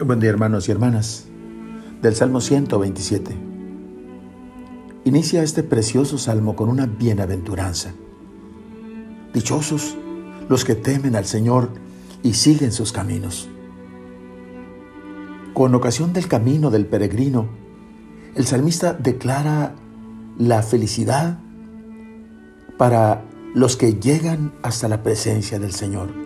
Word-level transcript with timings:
Buen 0.00 0.18
día 0.18 0.30
hermanos 0.30 0.68
y 0.68 0.72
hermanas 0.72 1.24
del 2.02 2.16
Salmo 2.16 2.40
127. 2.40 3.36
Inicia 5.04 5.44
este 5.44 5.62
precioso 5.62 6.18
salmo 6.18 6.56
con 6.56 6.68
una 6.68 6.86
bienaventuranza. 6.86 7.94
Dichosos 9.32 9.96
los 10.48 10.64
que 10.64 10.74
temen 10.74 11.14
al 11.14 11.26
Señor 11.26 11.70
y 12.24 12.34
siguen 12.34 12.72
sus 12.72 12.90
caminos. 12.90 13.48
Con 15.54 15.74
ocasión 15.76 16.12
del 16.12 16.26
camino 16.26 16.70
del 16.70 16.86
peregrino, 16.86 17.46
el 18.34 18.46
salmista 18.46 18.94
declara 18.94 19.76
la 20.36 20.62
felicidad 20.62 21.38
para 22.76 23.22
los 23.54 23.76
que 23.76 23.94
llegan 23.94 24.54
hasta 24.62 24.88
la 24.88 25.04
presencia 25.04 25.60
del 25.60 25.72
Señor, 25.72 26.23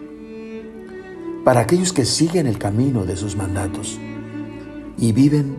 para 1.48 1.60
aquellos 1.60 1.94
que 1.94 2.04
siguen 2.04 2.46
el 2.46 2.58
camino 2.58 3.06
de 3.06 3.16
sus 3.16 3.34
mandatos 3.34 3.98
y 4.98 5.12
viven 5.12 5.56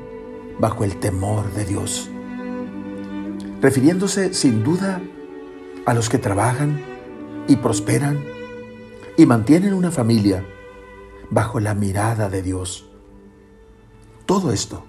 bajo 0.59 0.84
el 0.84 0.99
temor 0.99 1.52
de 1.53 1.66
Dios, 1.66 2.11
refiriéndose 3.59 4.35
sin 4.35 4.63
duda 4.63 5.02
a 5.88 5.95
los 5.95 6.07
que 6.07 6.20
trabajan 6.20 6.80
y 7.47 7.55
prosperan 7.55 8.23
y 9.17 9.25
mantienen 9.25 9.73
una 9.73 9.89
familia 9.89 10.45
bajo 11.31 11.59
la 11.59 11.73
mirada 11.73 12.30
de 12.30 12.44
Dios. 12.44 12.88
Todo 14.27 14.52
esto, 14.52 14.83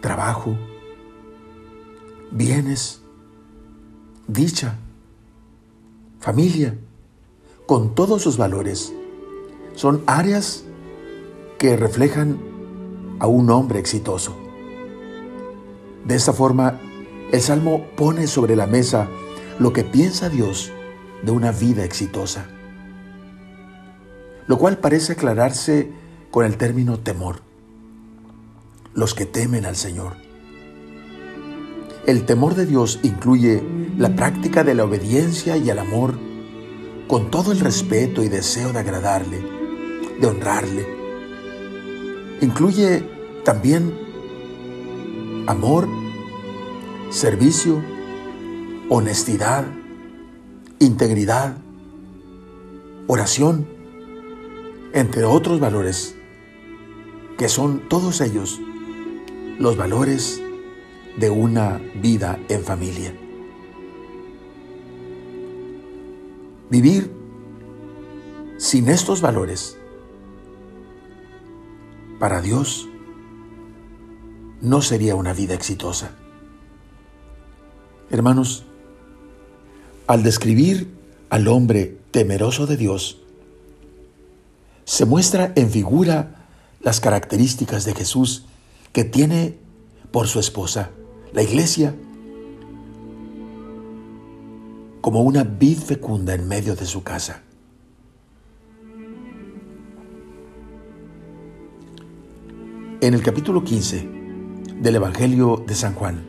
trabajo, 0.00 0.58
bienes, 2.32 3.02
dicha, 4.26 4.78
familia, 6.18 6.76
con 7.66 7.94
todos 7.94 8.20
sus 8.20 8.36
valores, 8.36 8.92
son 9.74 10.02
áreas 10.06 10.64
que 11.58 11.76
reflejan 11.76 12.38
a 13.18 13.26
un 13.26 13.50
hombre 13.50 13.78
exitoso. 13.78 14.36
De 16.04 16.14
esta 16.14 16.32
forma, 16.32 16.80
el 17.30 17.40
Salmo 17.40 17.86
pone 17.96 18.26
sobre 18.26 18.56
la 18.56 18.66
mesa 18.66 19.08
lo 19.58 19.72
que 19.72 19.84
piensa 19.84 20.28
Dios 20.28 20.72
de 21.22 21.30
una 21.30 21.52
vida 21.52 21.84
exitosa 21.84 22.46
lo 24.46 24.58
cual 24.58 24.78
parece 24.78 25.12
aclararse 25.12 25.90
con 26.30 26.44
el 26.44 26.56
término 26.56 26.98
temor. 26.98 27.42
Los 28.94 29.14
que 29.14 29.24
temen 29.24 29.64
al 29.64 29.76
Señor. 29.76 30.16
El 32.06 32.26
temor 32.26 32.54
de 32.54 32.66
Dios 32.66 32.98
incluye 33.02 33.62
la 33.96 34.14
práctica 34.16 34.64
de 34.64 34.74
la 34.74 34.84
obediencia 34.84 35.56
y 35.56 35.70
el 35.70 35.78
amor 35.78 36.18
con 37.08 37.30
todo 37.30 37.52
el 37.52 37.60
respeto 37.60 38.22
y 38.22 38.28
deseo 38.28 38.72
de 38.72 38.80
agradarle, 38.80 39.42
de 40.20 40.26
honrarle. 40.26 40.86
Incluye 42.40 43.02
también 43.44 43.92
amor, 45.46 45.88
servicio, 47.10 47.82
honestidad, 48.88 49.64
integridad, 50.78 51.56
oración, 53.06 53.66
entre 54.92 55.24
otros 55.24 55.60
valores, 55.60 56.16
que 57.38 57.48
son 57.48 57.88
todos 57.88 58.20
ellos 58.20 58.60
los 59.58 59.76
valores 59.76 60.42
de 61.18 61.30
una 61.30 61.80
vida 62.00 62.38
en 62.48 62.62
familia. 62.62 63.14
Vivir 66.70 67.10
sin 68.56 68.88
estos 68.88 69.20
valores 69.20 69.76
para 72.18 72.40
Dios 72.40 72.88
no 74.60 74.80
sería 74.80 75.16
una 75.16 75.32
vida 75.32 75.54
exitosa. 75.54 76.12
Hermanos, 78.10 78.64
al 80.06 80.22
describir 80.22 80.94
al 81.30 81.48
hombre 81.48 81.98
temeroso 82.10 82.66
de 82.66 82.76
Dios, 82.76 83.18
se 84.84 85.04
muestra 85.04 85.52
en 85.56 85.70
figura 85.70 86.46
las 86.80 87.00
características 87.00 87.84
de 87.84 87.94
Jesús 87.94 88.44
que 88.92 89.04
tiene 89.04 89.56
por 90.10 90.28
su 90.28 90.38
esposa, 90.38 90.90
la 91.32 91.42
iglesia, 91.42 91.94
como 95.00 95.22
una 95.22 95.42
vid 95.44 95.78
fecunda 95.78 96.34
en 96.34 96.46
medio 96.46 96.76
de 96.76 96.86
su 96.86 97.02
casa. 97.02 97.42
En 103.02 103.14
el 103.14 103.22
capítulo 103.24 103.64
15 103.64 104.08
del 104.80 104.94
Evangelio 104.94 105.60
de 105.66 105.74
San 105.74 105.92
Juan, 105.94 106.24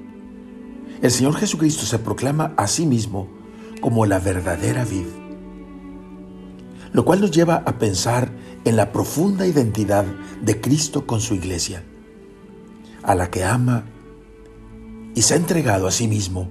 el 1.03 1.11
Señor 1.11 1.35
Jesucristo 1.35 1.85
se 1.85 1.99
proclama 1.99 2.55
a 2.57 2.65
sí 2.65 2.87
mismo 2.87 3.29
como 3.79 4.07
la 4.07 4.17
verdadera 4.17 4.83
vid 4.83 5.05
lo 6.91 7.05
cual 7.05 7.21
nos 7.21 7.29
lleva 7.29 7.57
a 7.67 7.77
pensar 7.77 8.31
en 8.65 8.75
la 8.75 8.91
profunda 8.91 9.45
identidad 9.45 10.05
de 10.41 10.59
Cristo 10.61 11.05
con 11.05 11.21
su 11.21 11.35
iglesia, 11.35 11.83
a 13.03 13.13
la 13.13 13.29
que 13.29 13.43
ama 13.43 13.85
y 15.13 15.21
se 15.21 15.35
ha 15.35 15.37
entregado 15.37 15.85
a 15.85 15.91
sí 15.91 16.07
mismo 16.07 16.49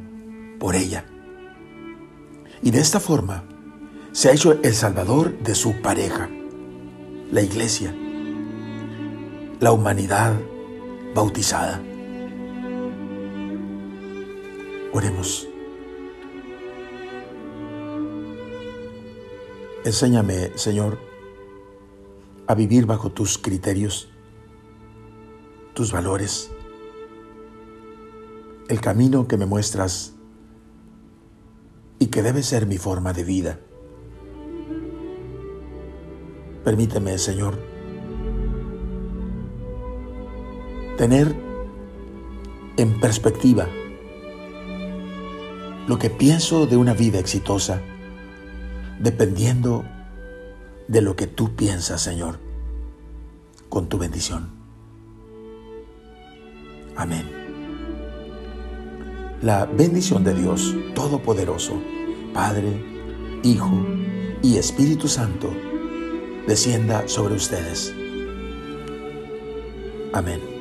por 0.60 0.76
ella. 0.76 1.04
Y 2.62 2.70
de 2.70 2.78
esta 2.78 3.00
forma 3.00 3.42
se 4.12 4.28
ha 4.28 4.32
hecho 4.32 4.60
el 4.62 4.74
Salvador 4.74 5.36
de 5.40 5.56
su 5.56 5.82
pareja, 5.82 6.30
la 7.32 7.42
iglesia, 7.42 7.92
la 9.62 9.70
humanidad 9.70 10.34
bautizada. 11.14 11.80
Oremos. 14.92 15.48
Enséñame, 19.84 20.50
Señor, 20.58 20.98
a 22.48 22.56
vivir 22.56 22.86
bajo 22.86 23.12
tus 23.12 23.38
criterios, 23.38 24.10
tus 25.74 25.92
valores, 25.92 26.50
el 28.68 28.80
camino 28.80 29.28
que 29.28 29.36
me 29.36 29.46
muestras 29.46 30.14
y 32.00 32.06
que 32.06 32.22
debe 32.22 32.42
ser 32.42 32.66
mi 32.66 32.78
forma 32.78 33.12
de 33.12 33.22
vida. 33.22 33.60
Permíteme, 36.64 37.16
Señor, 37.18 37.71
tener 40.96 41.34
en 42.76 43.00
perspectiva 43.00 43.68
lo 45.86 45.98
que 45.98 46.10
pienso 46.10 46.66
de 46.66 46.76
una 46.76 46.94
vida 46.94 47.18
exitosa 47.18 47.80
dependiendo 48.98 49.84
de 50.88 51.02
lo 51.02 51.16
que 51.16 51.26
tú 51.26 51.56
piensas, 51.56 52.00
Señor, 52.00 52.38
con 53.68 53.88
tu 53.88 53.98
bendición. 53.98 54.50
Amén. 56.96 57.28
La 59.42 59.64
bendición 59.66 60.22
de 60.22 60.34
Dios 60.34 60.74
Todopoderoso, 60.94 61.74
Padre, 62.32 63.40
Hijo 63.42 63.84
y 64.40 64.56
Espíritu 64.56 65.08
Santo, 65.08 65.52
descienda 66.46 67.08
sobre 67.08 67.34
ustedes. 67.34 67.92
Amén. 70.12 70.51